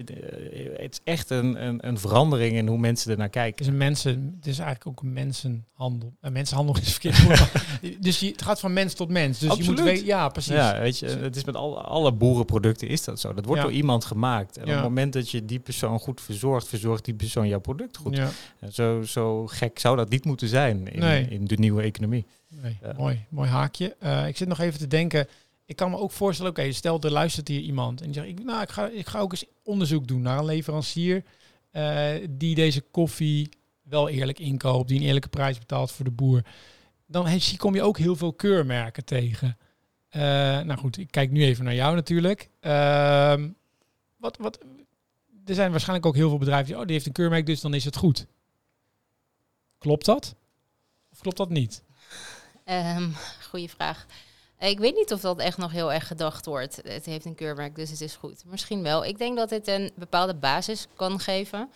[0.77, 3.61] Het is echt een, een, een verandering in hoe mensen ernaar Het kijken.
[3.61, 6.13] is een mensen, het is eigenlijk ook een mensenhandel.
[6.21, 7.51] Een mensenhandel is verkeerd.
[8.03, 9.39] dus je, het gaat van mens tot mens.
[9.39, 10.53] Dus je moet weten, ja, precies.
[10.55, 13.35] Ja, weet je, het is met alle, alle boerenproducten is dat zo.
[13.35, 13.67] Dat wordt Ja.
[13.67, 14.57] door iemand gemaakt.
[14.57, 14.69] En Ja.
[14.71, 18.17] op het moment dat je die persoon goed verzorgt, verzorgt die persoon jouw product goed.
[18.17, 18.29] Ja,
[18.61, 21.27] En zo, zo gek zou dat niet moeten zijn in, Nee.
[21.29, 22.27] in de nieuwe economie.
[22.63, 22.95] nee, Ja.
[22.97, 23.97] mooi, mooi haakje.
[23.99, 25.27] Eh, ik zit nog even te denken.
[25.73, 28.45] Ik kan me ook voorstellen, oké, stel er luistert hier iemand en die zegt, ik,
[28.45, 31.25] nou, ik ga, ik ga ook eens onderzoek doen naar een leverancier
[31.71, 33.49] eh, die deze koffie
[33.83, 36.43] wel eerlijk inkoopt, die een eerlijke prijs betaalt voor de boer.
[37.07, 39.59] Dan heeft, kom je ook heel veel keurmerken tegen.
[40.09, 40.21] Eh,
[40.61, 42.49] nou goed, ik kijk nu even naar jou natuurlijk.
[42.61, 43.49] Ehm,
[44.17, 44.59] wat, wat,
[45.45, 47.75] er zijn waarschijnlijk ook heel veel bedrijven die, oh, die heeft een keurmerk, dus dan
[47.75, 48.27] is het goed.
[49.79, 50.35] Klopt dat?
[51.13, 51.83] Of klopt dat niet?
[52.65, 53.11] Ehm
[53.51, 54.07] goeie vraag.
[54.69, 56.81] Ik weet niet of dat echt nog heel erg gedacht wordt.
[56.83, 58.43] Het heeft een keurmerk, dus het is goed.
[58.47, 59.05] Misschien wel.
[59.05, 61.71] Ik denk dat het een bepaalde basis kan geven.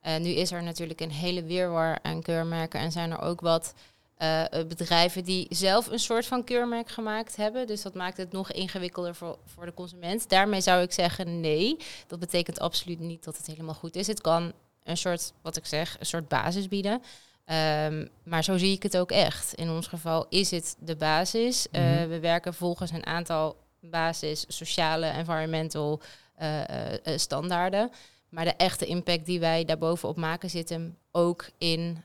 [0.00, 2.80] Eh, nu is er natuurlijk een hele weerwar aan keurmerken.
[2.80, 3.74] En zijn er ook wat
[4.16, 7.66] eh, bedrijven die zelf een soort van keurmerk gemaakt hebben.
[7.66, 10.28] Dus dat maakt het nog ingewikkelder voor, voor de consument.
[10.28, 11.76] Daarmee zou ik zeggen nee.
[12.06, 14.06] Dat betekent absoluut niet dat het helemaal goed is.
[14.06, 14.52] Het kan
[14.84, 17.02] een soort, wat ik zeg, een soort basis bieden.
[17.48, 19.54] Ehm, maar zo zie ik het ook echt.
[19.54, 21.70] In ons geval is het de basis.
[21.70, 22.08] Eh, Mhm.
[22.08, 26.00] we werken volgens een aantal basis, sociale, environmental
[26.34, 27.90] eh, eh, standaarden.
[28.28, 32.02] Maar de echte impact die wij daarbovenop maken zit hem ook in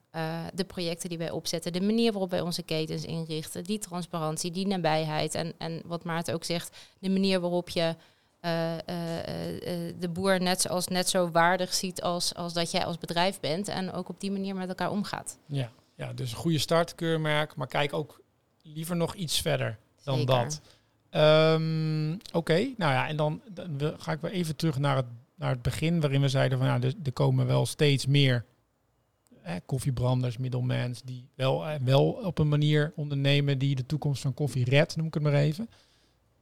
[0.53, 1.73] de projecten die wij opzetten.
[1.73, 3.63] De manier waarop wij onze ketens inrichten.
[3.63, 5.35] Die transparantie, die nabijheid.
[5.35, 7.95] En, en wat Maarten ook zegt, de manier waarop je
[9.99, 13.67] de boer net, zoals, net zo waardig ziet als, als dat jij als bedrijf bent.
[13.67, 15.37] En ook op die manier met elkaar omgaat.
[15.45, 18.21] Ja, ja dus een goede start, keurmerk, maar kijk ook
[18.61, 20.35] liever nog iets verder dan Zeker.
[20.35, 20.61] dat.
[21.09, 23.41] Ehm, Oké, nou ja, en dan,
[23.97, 26.81] ga ik weer even terug naar het, naar het begin, waarin we zeiden van ja,
[26.81, 28.45] er, er komen wel steeds meer
[29.41, 34.33] eh, koffiebranders, middelmans, die wel, eh, wel op een manier ondernemen die de toekomst van
[34.33, 35.69] koffie redt, noem ik het maar even.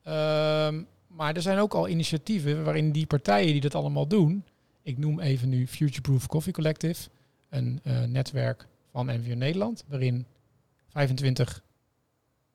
[0.04, 0.84] Ehm,
[1.16, 4.46] maar er zijn ook al initiatieven waarin die partijen die dat allemaal doen,
[4.82, 7.10] ik noem even nu Futureproof Coffee Collective,
[7.50, 10.26] een eh, netwerk van NVO Nederland, waarin
[10.88, 11.64] 25,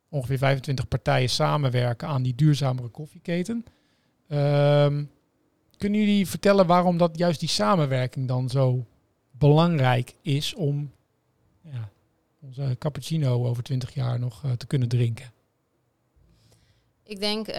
[0.08, 3.64] ongeveer 25 partijen samenwerken aan die duurzamere koffieketen.
[4.28, 5.04] Ehm,
[5.76, 8.86] kunnen jullie vertellen waarom dat juist die samenwerking dan zo
[9.30, 10.92] belangrijk is om
[11.60, 11.90] ja,
[12.40, 15.32] onze cappuccino over 20 jaar nog eh, te kunnen drinken?
[17.08, 17.54] Ik denk eh,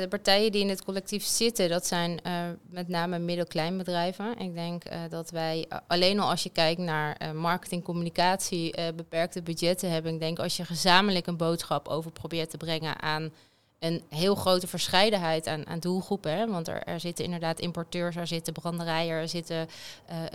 [0.00, 2.32] de partijen die in het collectief zitten, dat zijn eh,
[2.70, 4.38] met name middel-klein bedrijven.
[4.38, 9.90] Ik denk eh, dat wij alleen al als je kijkt naar marketing, communicatie, beperkte budgetten
[9.90, 10.14] hebben.
[10.14, 13.32] Ik denk als je gezamenlijk een boodschap over probeert te brengen aan
[13.78, 16.32] een heel grote verscheidenheid aan, aan doelgroepen.
[16.32, 16.46] Hè?
[16.46, 19.68] Want er, er zitten inderdaad importeurs, er zitten branderijen, er zitten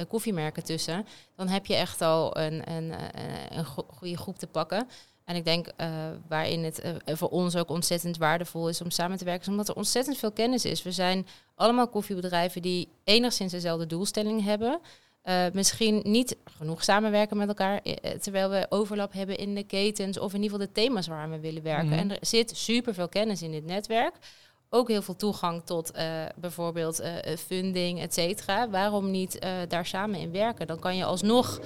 [0.08, 1.06] koffiemerken tussen.
[1.36, 2.94] Dan heb je echt al een, een,
[3.50, 4.88] een go- goede groep te pakken.
[5.28, 5.90] En ik denk eh,
[6.28, 9.68] waarin het eh, voor ons ook ontzettend waardevol is om samen te werken, is omdat
[9.68, 10.84] er ontzettend veel kennis is.
[10.84, 14.82] We zijn allemaal koffiebedrijven die enigszins dezelfde doelstelling hebben.
[15.28, 19.64] Eh, misschien niet genoeg samenwerken met elkaar, eh, eh, terwijl we overlap hebben in de
[19.64, 21.88] ketens of in ieder geval de thema's waar we willen werken.
[21.88, 21.98] Mhm.
[21.98, 24.14] En er zit superveel kennis in dit netwerk.
[24.70, 28.70] Ook heel veel toegang tot eh, bijvoorbeeld eh, eh, funding, et cetera.
[28.70, 30.68] Waarom niet eh, daar samen in werken?
[30.68, 31.60] Dan kan je alsnog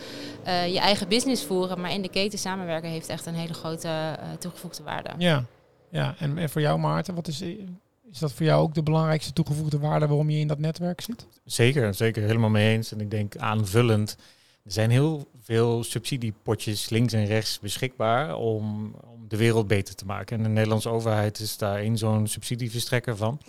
[0.43, 3.87] eh, je eigen business voeren, maar in de keten samenwerken heeft echt een hele grote
[3.87, 5.09] eh, toegevoegde waarde.
[5.17, 5.45] Ja,
[5.89, 6.15] ja.
[6.19, 7.41] En, en voor jou Maarten, wat is,
[8.11, 11.27] is dat voor jou ook de belangrijkste toegevoegde waarde waarom je in dat netwerk zit?
[11.45, 12.91] Zeker, zeker helemaal mee eens.
[12.91, 14.17] En ik denk aanvullend,
[14.63, 20.05] er zijn heel veel subsidiepotjes links en rechts beschikbaar om, om de wereld beter te
[20.05, 20.37] maken.
[20.37, 23.39] En de Nederlandse overheid is daar één zo'n subsidieverstrekker van.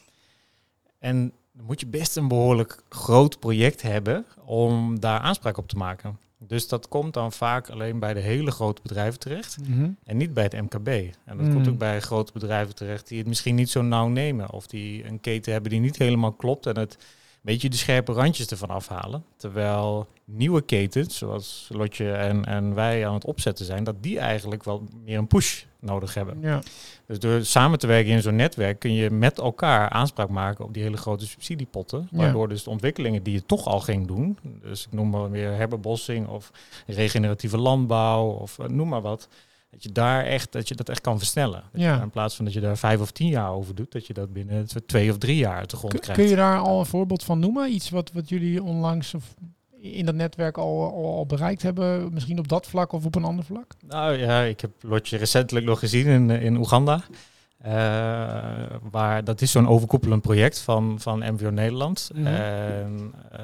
[0.98, 5.76] En dan moet je best een behoorlijk groot project hebben om daar aanspraak op te
[5.76, 6.18] maken.
[6.38, 9.56] Dus dat komt dan vaak alleen bij de hele grote bedrijven terecht
[10.04, 10.88] en niet bij het MKB.
[11.24, 11.52] En dat Mm.
[11.54, 14.50] komt ook bij grote bedrijven terecht die het misschien niet zo nauw nemen.
[14.50, 16.96] Of die een keten hebben die niet helemaal klopt en het
[17.42, 19.24] beetje de scherpe randjes ervan afhalen.
[19.36, 24.64] Terwijl nieuwe ketens, zoals Lotje en, en wij aan het opzetten zijn, dat die eigenlijk
[24.64, 26.38] wel meer een push nodig hebben.
[26.40, 26.62] Ja,
[27.06, 30.74] Dus door samen te werken in zo'n netwerk kun je met elkaar aanspraak maken op
[30.74, 32.08] die hele grote subsidiepotten.
[32.10, 32.18] Ja.
[32.18, 35.52] Waardoor dus de ontwikkelingen die je toch al ging doen, dus ik noem maar weer
[35.52, 36.50] herbebossing of
[36.86, 39.28] regeneratieve landbouw of eh, noem maar wat.
[39.72, 41.62] Dat je daar echt, dat je dat echt kan versnellen.
[41.72, 42.02] Ja.
[42.02, 44.32] in plaats van dat je daar vijf of tien jaar over doet, dat je dat
[44.32, 46.20] binnen tw- twee of drie jaar de grond krijgt.
[46.20, 47.72] kun je daar al een voorbeeld van noemen?
[47.72, 49.34] Iets wat, wat jullie onlangs of
[49.80, 52.12] in dat netwerk al, al, al bereikt hebben?
[52.12, 53.74] Misschien op dat vlak of op een ander vlak?
[53.86, 57.02] Nou ja, ik heb Lotje recentelijk nog gezien in, in Oeganda.
[57.66, 57.72] Uh,
[58.90, 62.10] waar, dat is zo'n overkoepelend project van, van MVO Nederland.
[62.14, 63.38] En uh,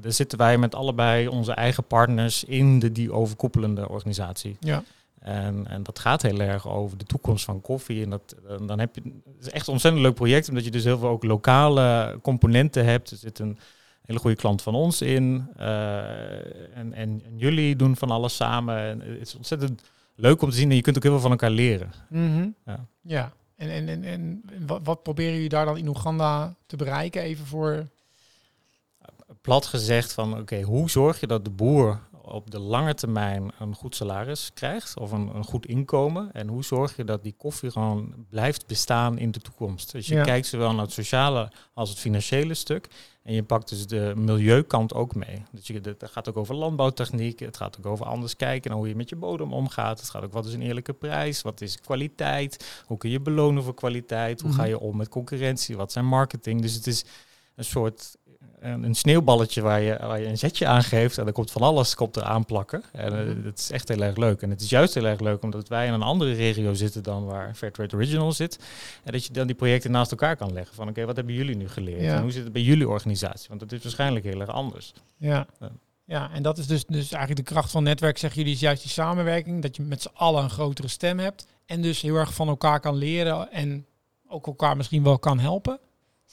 [0.00, 4.56] daar zitten wij met allebei onze eigen partners in de, die overkoepelende organisatie.
[4.60, 4.82] Ja.
[5.26, 8.02] En, en dat gaat heel erg over de toekomst van koffie.
[8.02, 8.36] En dat,
[8.66, 9.02] dan heb je,
[9.36, 12.84] het is echt een ontzettend leuk project, omdat je dus heel veel ook lokale componenten
[12.84, 13.10] hebt.
[13.10, 13.58] Er zit een
[14.02, 15.48] hele goede klant van ons in.
[15.58, 18.78] Uh, en, en, en, jullie doen van alles samen.
[18.78, 19.82] En het is ontzettend
[20.14, 21.92] leuk om te zien en je kunt ook heel veel van elkaar leren.
[22.08, 22.54] Mm -hmm.
[22.64, 22.86] Ja.
[23.00, 23.32] ja.
[23.56, 27.22] En, en, en, en wat, wat, proberen jullie daar dan in Oeganda te bereiken?
[27.22, 27.86] Even voor.
[29.40, 33.52] Plat gezegd van oké, okay, hoe zorg je dat de boer op de lange termijn
[33.58, 36.32] een goed salaris krijgt of een, een, goed inkomen?
[36.32, 39.92] En hoe zorg je dat die koffie gewoon blijft bestaan in de toekomst?
[39.92, 40.22] Dus je Ja.
[40.22, 42.88] kijkt zowel naar het sociale als het financiële stuk.
[43.22, 45.42] En je pakt dus de milieukant ook mee.
[45.52, 47.38] Dus je, het gaat ook over landbouwtechniek.
[47.38, 50.00] Het gaat ook over anders kijken naar hoe je met je bodem omgaat.
[50.00, 51.42] Het gaat ook wat is een eerlijke prijs?
[51.42, 52.82] Wat is kwaliteit?
[52.86, 54.40] Hoe kun je belonen voor kwaliteit?
[54.40, 54.68] Hoe ga Mhm.
[54.68, 55.76] je om met concurrentie?
[55.76, 56.60] Wat zijn marketing?
[56.62, 57.04] Dus het is
[57.54, 58.16] een soort
[58.60, 61.18] een, een sneeuwballetje waar je, waar je een zetje aan geeft.
[61.18, 62.82] En dan komt van alles komt er aanplakken.
[62.92, 63.42] En eh, Mhm.
[63.42, 64.42] dat is echt heel erg leuk.
[64.42, 67.24] En het is juist heel erg leuk omdat wij in een andere regio zitten dan
[67.24, 68.58] waar Fairtrade Original zit.
[69.04, 70.74] En dat je dan die projecten naast elkaar kan leggen.
[70.74, 72.00] Van oké, wat hebben jullie nu geleerd?
[72.02, 72.14] Ja.
[72.16, 73.48] En hoe zit het bij jullie organisatie?
[73.48, 74.92] Want dat is waarschijnlijk heel erg anders.
[75.16, 75.46] Ja.
[75.60, 75.70] Ja.
[76.08, 78.82] Ja, en dat is dus, dus eigenlijk de kracht van netwerk, zeggen jullie, is juist
[78.82, 79.62] die samenwerking.
[79.62, 81.46] Dat je met z'n allen een grotere stem hebt.
[81.66, 83.86] En dus heel erg van elkaar kan leren en
[84.28, 85.78] ook elkaar misschien wel kan helpen.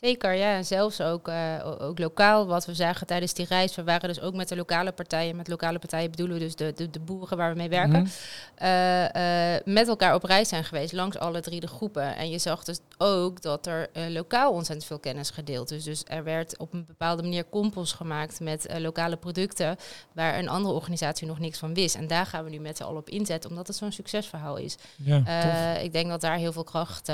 [0.03, 0.55] Zeker, ja.
[0.55, 3.75] En zelfs ook, eh, ook lokaal, wat we zagen tijdens die reis.
[3.75, 5.35] We waren dus ook met de lokale partijen.
[5.35, 8.07] Met lokale partijen bedoelen we dus de, de, de boeren waar we mee werken.
[8.55, 12.15] Eh, met elkaar op reis zijn geweest langs alle drie de groepen.
[12.15, 15.83] En je zag dus ook dat er lokaal ontzettend veel kennis gedeeld is.
[15.83, 19.75] Dus er werd op een bepaalde manier compost gemaakt met lokale producten
[20.13, 21.95] waar een andere organisatie nog niks van wist.
[21.95, 24.75] En daar gaan we nu met z'n allen op inzetten, omdat het zo'n succesverhaal is.
[24.95, 27.11] Ja, ik denk dat daar heel veel kracht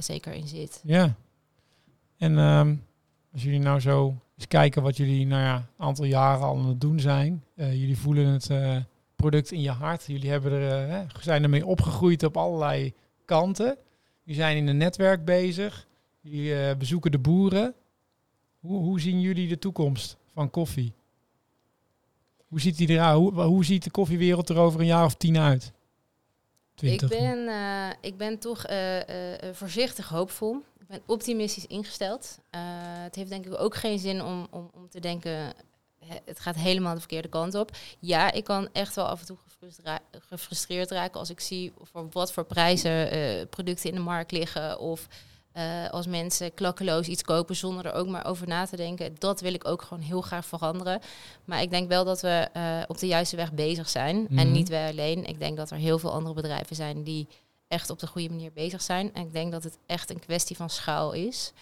[0.00, 0.80] zeker in zit.
[0.84, 1.14] Ja.
[2.18, 2.74] En ehm,
[3.32, 6.68] als jullie nou zo eens kijken wat jullie nou ja, een aantal jaren al aan
[6.68, 7.44] het doen zijn.
[7.54, 8.76] Eh, jullie voelen het eh,
[9.16, 10.04] product in je hart.
[10.06, 13.76] Jullie hebben er, eh, zijn ermee opgegroeid op allerlei kanten.
[14.22, 15.86] Jullie zijn in een netwerk bezig.
[16.20, 17.74] Jullie bezoeken de boeren.
[18.60, 20.92] Hoe, hoe zien jullie de toekomst van koffie?
[22.48, 23.00] Hoe ziet, die?
[23.00, 25.72] Hoe, hoe ziet de koffiewereld er over een jaar of tien uit?
[26.74, 27.08] Ik 20.
[27.08, 27.48] ben,
[28.00, 28.64] ik ben toch
[29.52, 30.62] voorzichtig hoopvol.
[30.88, 32.38] Ik ben optimistisch ingesteld.
[32.50, 32.60] Eh,
[33.02, 35.52] het heeft denk ik ook geen zin om, om, om te denken,
[36.24, 37.70] het gaat helemaal de verkeerde kant op.
[37.98, 42.08] Ja, ik kan echt wel af en toe gefrustra- gefrustreerd raken als ik zie voor
[42.10, 44.78] wat voor prijzen eh, producten in de markt liggen.
[44.78, 45.06] Of
[45.52, 49.14] eh, als mensen klakkeloos iets kopen zonder er ook maar over na te denken.
[49.18, 51.00] Dat wil ik ook gewoon heel graag veranderen.
[51.44, 52.48] Maar ik denk wel dat we
[52.88, 54.22] op de juiste weg bezig zijn.
[54.22, 54.38] Mhm.
[54.38, 55.24] En niet wij alleen.
[55.24, 57.28] Ik denk dat er heel veel andere bedrijven zijn die
[57.68, 59.14] echt op de goede manier bezig zijn.
[59.14, 61.52] En ik denk dat het echt een kwestie van schaal is.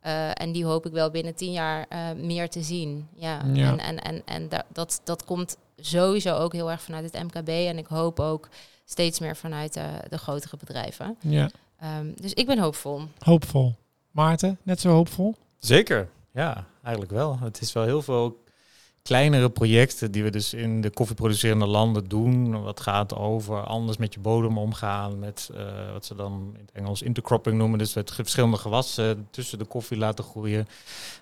[0.00, 3.08] Eh, en die hoop ik wel binnen tien jaar eh, meer te zien.
[3.14, 3.42] Ja.
[3.52, 3.70] Ja.
[3.70, 7.48] En, en, en, en da- dat, dat komt sowieso ook heel erg vanuit het MKB.
[7.48, 8.48] En ik hoop ook
[8.84, 11.16] steeds meer vanuit eh, de grotere bedrijven.
[11.20, 13.02] Ja, Ehm, dus ik ben hoopvol.
[13.18, 13.74] hoopvol.
[14.10, 15.34] Maarten, net zo hoopvol?
[15.58, 17.38] Zeker, ja, eigenlijk wel.
[17.38, 18.42] Het is wel heel veel
[19.06, 22.62] kleinere projecten die we dus in de koffieproducerende landen doen.
[22.62, 26.70] Wat gaat over anders met je bodem omgaan, met eh, wat ze dan in het
[26.72, 27.78] Engels intercropping noemen.
[27.78, 30.66] Dus met verschillende gewassen tussen de koffie laten groeien.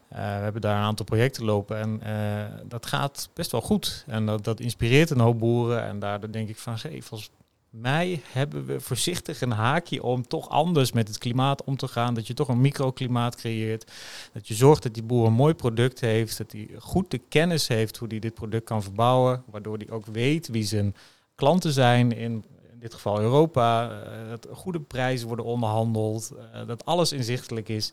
[0.08, 4.04] Eh, we hebben daar een aantal projecten lopen en eh, dat gaat best wel goed.
[4.06, 5.84] En dat, dat inspireert een hoop boeren.
[5.84, 7.30] En daardoor denk ik van, hey, volgens
[7.80, 12.14] mij hebben we voorzichtig een haakje om toch anders met het klimaat om te gaan.
[12.14, 13.92] Dat je toch een microklimaat creëert.
[14.32, 16.38] Dat je zorgt dat die boer een mooi product heeft.
[16.38, 19.42] Dat hij goed de kennis heeft hoe hij dit product kan verbouwen.
[19.50, 20.94] Waardoor hij ook weet wie zijn
[21.34, 22.12] klanten zijn.
[22.12, 23.90] In, in dit geval Europa.
[23.90, 26.30] eh, dat goede prijzen worden onderhandeld.
[26.52, 27.92] eh, dat alles inzichtelijk is.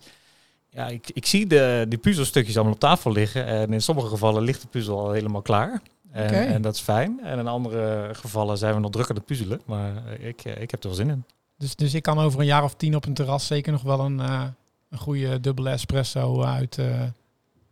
[0.69, 3.45] Ja, ik, ik zie de, die puzzelstukjes allemaal op tafel liggen.
[3.45, 5.81] En in sommige gevallen ligt de puzzel al helemaal klaar.
[6.11, 6.35] En, Oké.
[6.35, 7.19] en dat is fijn.
[7.23, 9.61] En in andere gevallen zijn we nog druk aan het puzzelen.
[9.65, 11.23] Maar eh, ik, eh, ik heb er wel zin in.
[11.57, 13.99] Dus, dus ik kan over een jaar of tien op een terras zeker nog wel
[13.99, 14.43] een, eh,
[14.89, 17.01] een goede dubbele espresso uit eh,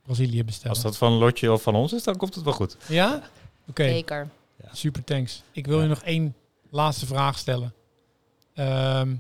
[0.04, 0.70] Brazilië bestellen.
[0.76, 2.78] Als dat van Lotje of van ons is, dan komt het wel goed.
[2.88, 3.22] Ja?
[3.68, 4.30] Oké, Zeker.
[4.72, 5.44] super thanks.
[5.52, 5.84] Ik wil Ja.
[5.84, 6.36] je nog één
[6.70, 7.74] laatste vraag stellen.
[8.54, 9.16] Ehm,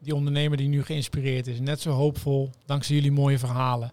[0.00, 3.92] die ondernemer die nu geïnspireerd is, net zo hoopvol, dankzij jullie mooie verhalen.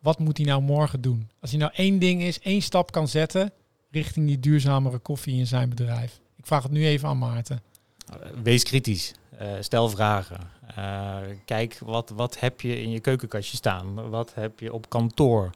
[0.00, 1.30] Wat moet hij nou morgen doen?
[1.40, 3.52] Als hij nou één ding is, één stap kan zetten
[3.90, 6.20] richting die duurzamere koffie in zijn bedrijf.
[6.36, 7.62] Ik vraag het nu even aan Maarten.
[8.42, 9.14] Wees kritisch.
[9.38, 10.38] Eh, stel vragen.
[10.78, 14.10] Uh, kijk, wat, wat heb je in je keukenkastje staan?
[14.10, 15.50] Wat heb je op kantoor?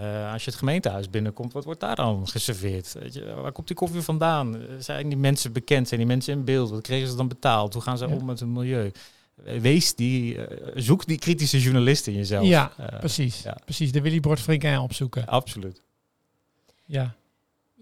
[0.00, 2.92] Uh, als je het gemeentehuis binnenkomt, wat wordt daar dan geserveerd?
[2.92, 4.56] Weet je, waar komt die koffie vandaan?
[4.78, 5.88] Zijn die mensen bekend?
[5.88, 6.70] Zijn die mensen in beeld?
[6.70, 7.72] Wat kregen ze dan betaald?
[7.72, 8.14] Hoe gaan ze ja.
[8.14, 8.92] om met hun milieu?
[9.34, 10.38] Wees die,
[10.74, 12.46] zoek die kritische journalist in jezelf.
[12.46, 13.42] Ja, precies.
[13.42, 13.56] Ja.
[13.64, 14.46] Precies, de Willy Bord
[14.78, 15.26] opzoeken.
[15.26, 15.82] Absoluut.
[16.84, 17.14] Ja.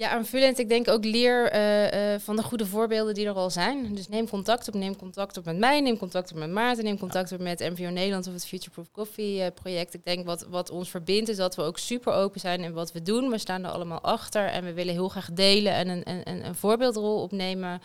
[0.01, 0.59] Ja, aanvullend.
[0.59, 3.95] Ik denk ook leer uh, uh, van de goede voorbeelden die er al zijn.
[3.95, 4.75] Dus neem contact op.
[4.75, 5.81] Neem contact op met mij.
[5.81, 6.85] Neem contact op met Maarten.
[6.85, 9.95] Neem contact op met MVO Nederland of het Futureproof Coffee uh, project.
[9.95, 12.93] Ik denk wat, wat ons verbindt is dat we ook super open zijn in wat
[12.93, 13.31] we doen.
[13.31, 16.55] We staan er allemaal achter en we willen heel graag delen en een, een, een
[16.55, 17.81] voorbeeldrol opnemen.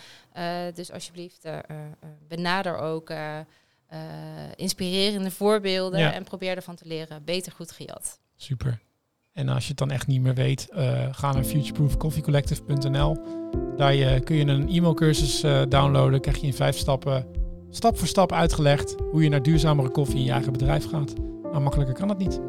[0.73, 1.47] dus alsjeblieft,
[2.27, 3.13] benader ook
[4.55, 6.13] inspirerende voorbeelden ja.
[6.13, 7.23] en probeer ervan te leren.
[7.23, 8.19] Beter goed gejat.
[8.35, 8.79] Super.
[9.35, 13.17] En als je het dan echt niet meer weet, uh, ga naar futureproofcoffeecollective.nl.
[13.77, 16.21] Daar je, kun je een e-mailcursus uh, downloaden.
[16.21, 17.25] Krijg je in vijf stappen,
[17.69, 21.13] stap voor stap uitgelegd hoe je naar duurzamere koffie in je eigen bedrijf gaat.
[21.51, 22.39] Maar makkelijker kan het niet.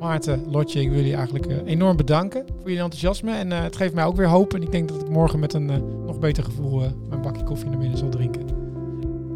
[0.00, 3.32] Maarten, Lotje, ik wil jullie eigenlijk uh, enorm bedanken voor jullie enthousiasme.
[3.32, 4.54] En het geeft mij ook weer hoop.
[4.54, 5.66] En ik denk dat ik morgen met een
[6.06, 8.46] nog beter gevoel mijn bakje koffie naar binnen zal drinken.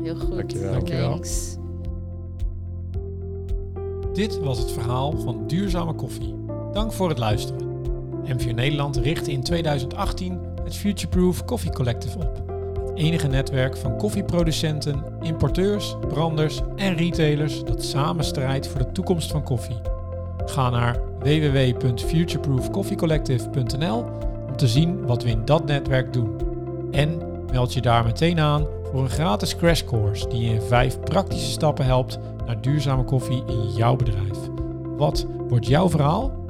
[0.02, 0.34] Heel goed.
[0.34, 0.72] Dankjewel.
[0.72, 1.10] Dankjewel.
[1.10, 1.56] Thanks.
[4.12, 6.43] Dit was het verhaal van duurzame koffie.
[6.74, 7.80] Dank voor het luisteren.
[8.24, 12.42] MVO Nederland richtte in 2018 het Futureproof Coffee Collective op.
[12.86, 19.30] Het enige netwerk van koffieproducenten, importeurs, branders en retailers dat samen strijdt voor de toekomst
[19.30, 19.80] van koffie.
[20.44, 24.04] Ga naar www.futureproofcoffeecollective.nl
[24.48, 26.36] om te zien wat we in dat netwerk doen.
[26.90, 27.18] En
[27.52, 31.84] meld je daar meteen aan voor een gratis crashcourse die je in vijf praktische stappen
[31.84, 34.38] helpt naar duurzame koffie in jouw bedrijf.
[34.96, 36.42] Wat wordt jouw verhaal?